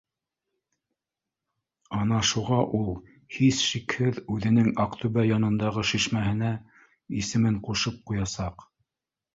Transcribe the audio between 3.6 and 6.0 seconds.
шикһеҙ үҙенең Аҡтүбә янындағы